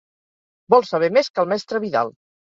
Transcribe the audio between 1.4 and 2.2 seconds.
el mestre Vidal.